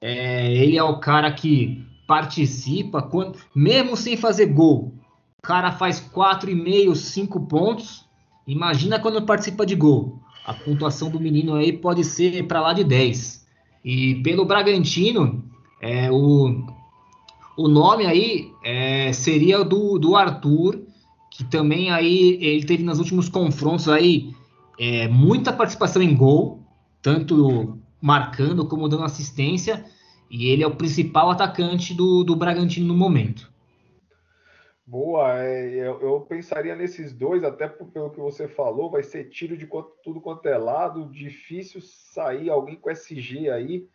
[0.00, 4.94] É, ele é o cara que participa, quando, mesmo sem fazer gol.
[5.38, 8.06] O cara faz 4,5, 5 pontos.
[8.46, 10.18] Imagina quando participa de gol.
[10.46, 13.46] A pontuação do menino aí pode ser para lá de 10.
[13.84, 15.44] E pelo Bragantino,
[15.82, 16.64] é, o,
[17.58, 20.80] o nome aí é, seria do, do Arthur,
[21.30, 24.34] que também aí ele teve nos últimos confrontos aí
[24.78, 26.60] é, muita participação em gol,
[27.02, 29.84] tanto marcando como dando assistência,
[30.30, 33.50] e ele é o principal atacante do, do Bragantino no momento.
[34.86, 39.54] Boa, é, eu, eu, pensaria nesses dois, até pelo que você falou, vai ser tiro
[39.54, 39.68] de
[40.02, 43.86] tudo quanto é lado, difícil sair alguém com SG aí.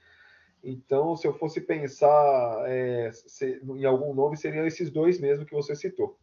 [0.63, 5.55] Então, se eu fosse pensar é, se, em algum nome, seriam esses dois mesmo que
[5.55, 6.15] você citou.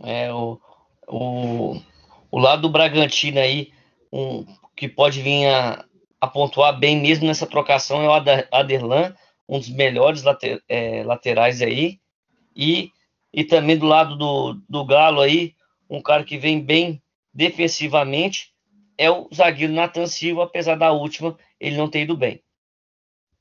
[0.00, 0.60] É, o,
[1.06, 1.80] o,
[2.28, 3.72] o lado do Bragantino aí,
[4.12, 4.44] um,
[4.74, 5.84] que pode vir a,
[6.22, 8.12] a pontuar bem mesmo nessa trocação é o
[8.52, 9.12] Aderlan,
[9.48, 11.98] um dos melhores later, é, laterais aí.
[12.54, 12.92] E
[13.34, 15.54] e também do lado do, do Galo aí,
[15.88, 18.52] um cara que vem bem defensivamente,
[18.98, 22.42] é o zagueiro Nathan Silva, apesar da última ele não ter ido bem.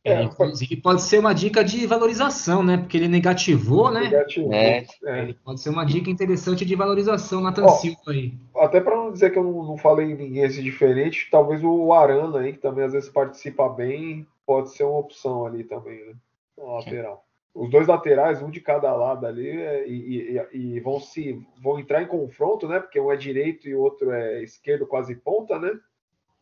[0.04, 2.78] É, inclusive pode ser uma dica de valorização, né?
[2.78, 4.02] Porque ele negativou, né?
[4.02, 4.52] Negativou.
[4.52, 4.86] É.
[5.06, 5.22] é.
[5.22, 8.34] Ele pode ser uma dica interessante de valorização, Nathan Ó, Silva aí.
[8.56, 11.94] Até para não dizer que eu não, não falei em ninguém assim diferente, talvez o
[11.94, 16.14] Arana aí, que também às vezes participa bem, pode ser uma opção ali também, né?
[16.58, 21.00] Na lateral os dois laterais, um de cada lado ali, é, e, e, e, vão
[21.00, 22.80] se vão entrar em confronto, né?
[22.80, 25.78] Porque um é direito e o outro é esquerdo, quase ponta, né?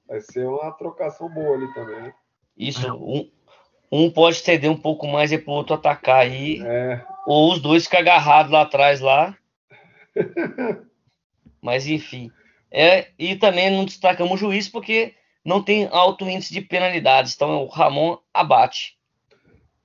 [0.07, 2.13] Vai ser uma trocação boa ali também, né?
[2.55, 3.29] Isso, um,
[3.91, 6.61] um pode ceder um pouco mais e pro outro atacar aí.
[6.63, 7.01] É.
[7.25, 9.35] Ou os dois ficam agarrados lá atrás lá.
[11.61, 12.31] Mas enfim.
[12.71, 17.33] É, e também não destacamos o juiz porque não tem alto índice de penalidades.
[17.35, 18.97] Então o Ramon abate.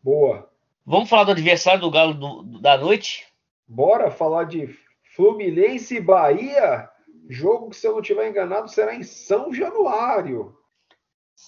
[0.03, 0.51] Boa.
[0.85, 3.27] Vamos falar do adversário do Galo do, da noite?
[3.67, 4.77] Bora falar de
[5.17, 6.91] Fluminense e Bahia.
[7.29, 10.55] Jogo que, se eu não estiver enganado, será em São Januário.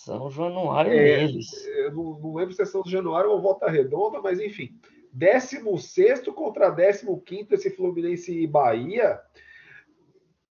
[0.04, 1.66] São Januário é, eles.
[1.66, 4.78] Eu não, não, lembro se é São Januário ou Volta Redonda, mas enfim.
[5.12, 9.20] 16 contra 15 esse Fluminense e Bahia.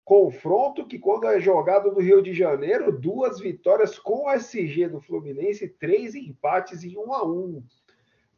[0.04, 5.00] Confronto que, quando é jogado no Rio de Janeiro, duas vitórias com o SG do
[5.00, 7.62] Fluminense, três empates em 1 a 1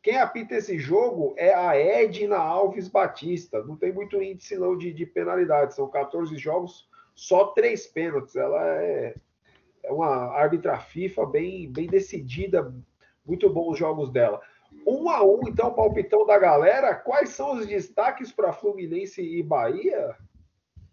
[0.02, 3.62] quem apita esse jogo é a Edna Alves Batista.
[3.64, 5.74] Não tem muito índice não de, de penalidade.
[5.74, 8.36] São 14 jogos, só três pênaltis.
[8.36, 9.14] Ela é,
[9.88, 12.74] é uma árbitra FIFA bem, bem decidida.
[13.26, 14.38] Muito bons os jogos dela.
[14.86, 16.94] Um a um, então, palpitão da galera.
[16.94, 20.14] Quais são os destaques para Fluminense e Bahia?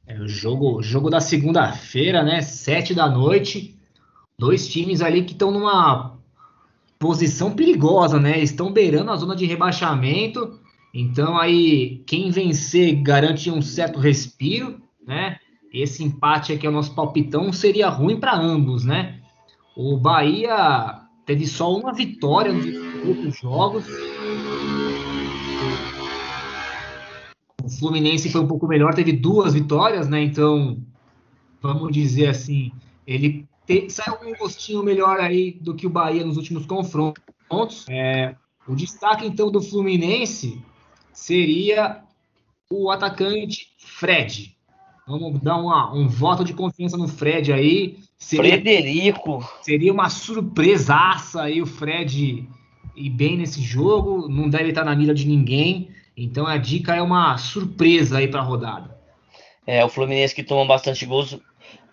[0.08, 2.42] É o jogo, jogo da segunda-feira, né?
[2.42, 3.78] Sete da noite.
[4.40, 6.18] Dois times ali que estão numa
[6.98, 8.40] posição perigosa, né?
[8.40, 10.58] Estão beirando a zona de rebaixamento.
[10.94, 15.38] Então aí quem vencer garante um certo respiro, né?
[15.76, 19.20] Esse empate aqui é o nosso palpitão seria ruim para ambos, né?
[19.76, 22.66] O Bahia teve só uma vitória nos
[23.06, 23.86] últimos jogos.
[27.62, 30.24] O Fluminense foi um pouco melhor, teve duas vitórias, né?
[30.24, 30.82] Então,
[31.62, 32.72] vamos dizer assim,
[33.06, 37.86] ele tem, saiu um gostinho melhor aí do que o Bahia nos últimos confrontos.
[37.90, 38.34] É,
[38.66, 40.58] o destaque, então, do Fluminense
[41.12, 42.02] seria
[42.72, 44.55] o atacante Fred.
[45.08, 48.00] Vamos dar uma, um voto de confiança no Fred aí.
[48.18, 49.48] Seria, Frederico.
[49.62, 52.48] Seria uma surpresaça aí o Fred
[52.96, 54.28] ir bem nesse jogo.
[54.28, 55.90] Não deve estar na mira de ninguém.
[56.18, 58.98] Então a dica é uma surpresa aí para a rodada.
[59.68, 61.38] É, o Fluminense que toma bastante gols.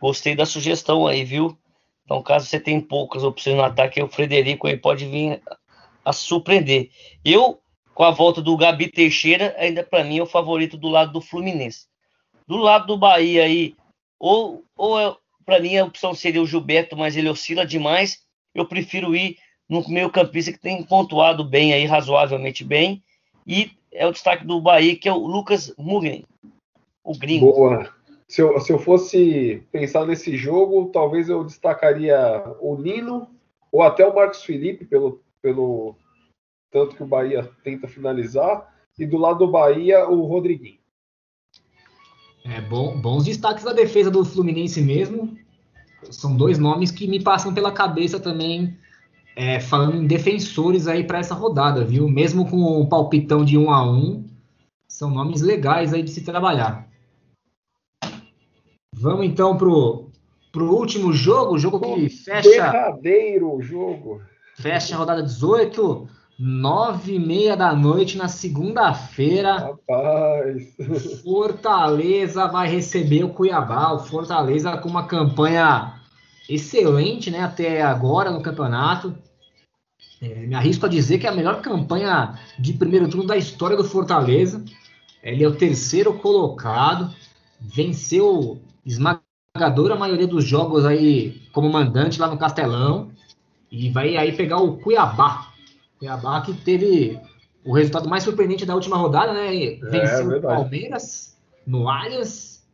[0.01, 1.57] Gostei da sugestão aí, viu?
[2.05, 5.41] Então, caso você tenha poucas opções no ataque, o Frederico aí pode vir
[6.05, 6.91] a surpreender.
[7.25, 7.61] Eu,
[7.95, 11.21] com a volta do Gabi Teixeira, ainda para mim é o favorito do lado do
[11.21, 11.87] Fluminense.
[12.53, 13.75] Do lado do Bahia aí,
[14.21, 18.23] ou, ou é, para mim a opção seria o Gilberto, mas ele oscila demais.
[18.55, 19.39] Eu prefiro ir
[19.69, 23.03] no meio campista que tem pontuado bem aí, razoavelmente bem.
[23.47, 26.27] E é o destaque do Bahia, que é o Lucas Mugni,
[27.03, 27.53] o gringo.
[27.53, 27.91] Boa
[28.29, 33.29] se eu, se eu fosse pensar nesse jogo, talvez eu destacaria o Nino
[33.71, 35.95] ou até o Marcos Felipe, pelo, pelo
[36.71, 40.82] tanto que o Bahia tenta finalizar, e do lado do Bahia, o Rodriguinho.
[42.45, 45.37] É, bom, bons destaques da defesa do Fluminense mesmo.
[46.11, 48.77] São dois nomes que me passam pela cabeça também,
[49.37, 52.09] é, falando em defensores aí para essa rodada, viu?
[52.09, 54.25] Mesmo com o palpitão de um a um,
[54.89, 56.89] são nomes legais aí de se trabalhar.
[58.95, 60.11] Vamos então pro,
[60.53, 62.51] pro último jogo, o jogo que fecha.
[62.51, 64.21] Derradeiro jogo.
[64.57, 66.09] fecha a rodada 18,
[66.39, 69.57] nove e meia da noite na segunda-feira.
[69.59, 70.75] Rapaz.
[71.23, 73.93] Fortaleza vai receber o Cuiabá.
[73.93, 76.01] O Fortaleza com uma campanha
[76.49, 77.41] excelente, né?
[77.41, 79.15] Até agora no campeonato.
[80.21, 83.77] É, me arrisco a dizer que é a melhor campanha de primeiro turno da história
[83.77, 84.65] do Fortaleza.
[85.23, 87.13] Ele é o terceiro colocado,
[87.61, 93.11] venceu esmagadora maioria dos jogos aí como mandante lá no Castelão
[93.71, 95.52] e vai aí pegar o Cuiabá.
[96.03, 97.17] Cuiabá que teve
[97.65, 99.55] o resultado mais surpreendente da última rodada, né?
[99.55, 100.55] É, Venceu o verdade.
[100.57, 102.67] Palmeiras no Allianz.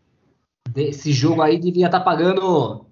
[0.74, 2.86] Esse jogo aí devia estar pagando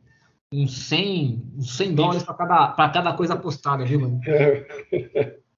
[0.52, 4.20] uns 100, uns 100 dólares para cada, pra cada coisa apostada, viu, mano?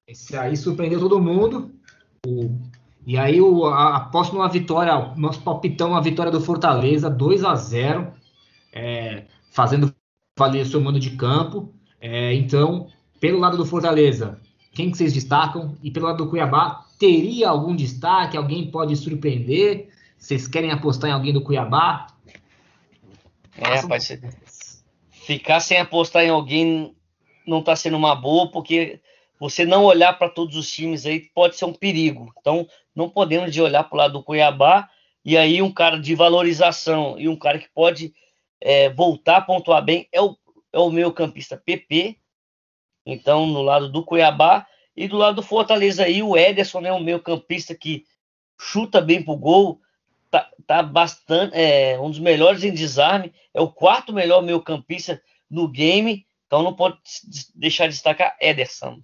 [0.06, 1.72] Esse aí surpreendeu todo mundo.
[2.24, 2.56] O-
[3.04, 7.54] e aí o, a, aposto numa vitória, nosso palpitão, uma vitória do Fortaleza, 2 a
[7.56, 8.12] 0
[8.72, 9.92] é, fazendo
[10.38, 11.74] valer seu mando de campo.
[12.00, 12.86] É, então,
[13.18, 14.38] pelo lado do Fortaleza,
[14.78, 15.76] quem que vocês destacam?
[15.82, 18.36] E pelo lado do Cuiabá, teria algum destaque?
[18.36, 19.88] Alguém pode surpreender?
[20.16, 22.06] Vocês querem apostar em alguém do Cuiabá?
[23.56, 24.20] É, rapaz, você-
[25.10, 26.94] ficar sem apostar em alguém
[27.44, 29.00] não tá sendo uma boa, porque
[29.40, 32.32] você não olhar para todos os times aí pode ser um perigo.
[32.38, 32.64] Então,
[32.94, 34.88] não podemos de olhar para o lado do Cuiabá
[35.24, 38.14] e aí um cara de valorização e um cara que pode
[38.60, 40.36] é, voltar a pontuar bem é o,
[40.72, 42.16] é o meu campista PP.
[43.10, 47.00] Então, no lado do Cuiabá e do lado do Fortaleza aí, o Ederson é o
[47.00, 48.04] meu campista que
[48.60, 49.80] chuta bem pro gol,
[50.30, 55.22] tá, tá bastante, é um dos melhores em desarme, é o quarto melhor meio campista
[55.50, 56.98] no game, então não pode
[57.54, 59.00] deixar de destacar Ederson.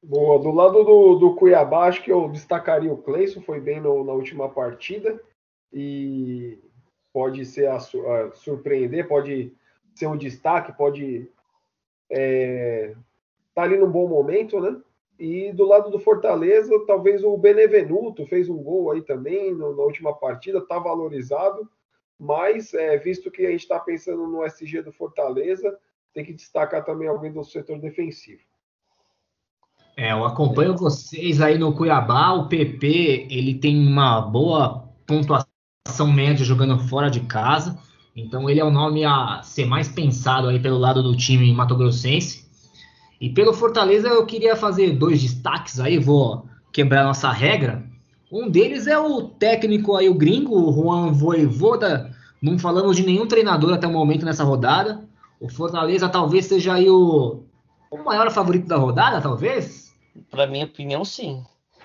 [0.00, 4.04] Boa, do lado do, do Cuiabá, acho que eu destacaria o Cleison, foi bem no-
[4.04, 5.20] na última partida
[5.72, 6.60] e
[7.12, 9.52] pode ser a, a surpreender, pode
[9.96, 11.28] ser um destaque, pode
[12.12, 12.94] é,
[13.54, 14.76] tá ali num bom momento, né?
[15.18, 19.82] E do lado do Fortaleza, talvez o Benevenuto fez um gol aí também no- na
[19.82, 21.68] última partida, tá valorizado,
[22.18, 25.76] mas é, visto que a gente está pensando no SG do Fortaleza,
[26.12, 28.42] tem que destacar também alguém do setor defensivo.
[29.96, 32.32] É, eu acompanho vocês aí no Cuiabá.
[32.32, 37.78] O PP ele tem uma boa pontuação média jogando fora de casa.
[38.14, 42.44] Então ele é o nome a ser mais pensado aí pelo lado do time mato-grossense.
[43.20, 47.84] E pelo Fortaleza eu queria fazer dois destaques aí, vou quebrar nossa regra.
[48.30, 52.14] Um deles é o técnico aí, o gringo, o Juan Voivoda.
[52.40, 55.04] Não falamos de nenhum treinador até o momento nessa rodada.
[55.40, 57.42] O Fortaleza talvez seja aí o,
[57.90, 59.92] o maior favorito da rodada, talvez.
[60.30, 61.42] Para minha opinião, sim.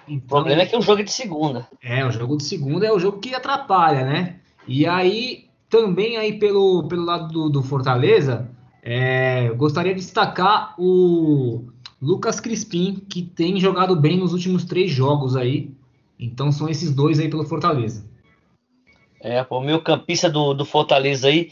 [0.07, 1.67] O Então, problema é que o jogo é de segunda.
[1.83, 4.39] é, o jogo de segunda é o jogo que atrapalha, né?
[4.67, 8.49] E aí, também aí pelo, pelo lado do, do Fortaleza,
[8.81, 11.65] é, gostaria de destacar o
[12.01, 15.71] Lucas Crispim, que tem jogado bem nos últimos três jogos aí.
[16.19, 18.05] Então são esses dois aí pelo Fortaleza.
[19.19, 21.51] É, pô, o meu campista do, do Fortaleza aí,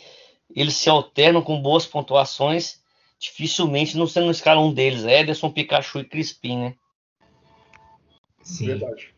[0.56, 2.84] eles se alternam com boas pontuações.
[3.20, 5.04] Dificilmente não sendo escala um deles.
[5.04, 6.76] Ederson, Pikachu e Crispim, né?
[8.44, 8.68] Sim.
[8.68, 9.15] Verdade.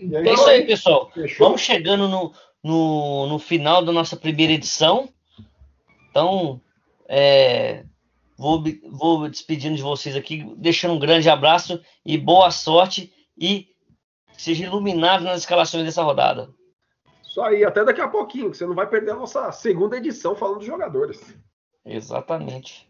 [0.00, 1.10] E É isso aí, pessoal.
[1.12, 1.46] Fechou?
[1.46, 2.32] Vamos chegando no,
[2.62, 5.08] no, no final da nossa primeira edição.
[6.10, 6.60] Então,
[7.08, 7.84] é,
[8.36, 13.68] vou, me- vou despedindo de vocês aqui, deixando um grande abraço e boa sorte e
[14.36, 16.50] seja iluminado nas escalações dessa rodada.
[17.24, 20.36] Isso aí, até daqui a pouquinho, que você não vai perder a nossa segunda edição
[20.36, 21.20] falando dos jogadores.
[21.84, 22.88] Exatamente.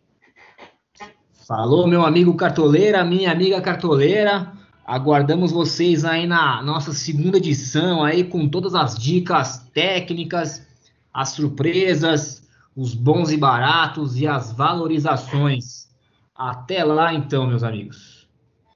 [1.47, 4.53] Falou, meu amigo cartoleira, minha amiga cartoleira.
[4.87, 10.66] Aguardamos vocês aí na nossa segunda edição aí com todas as dicas técnicas,
[11.12, 12.43] as surpresas,
[12.76, 15.89] os bons e baratos e as valorizações.
[16.37, 18.14] Até lá então, meus amigos.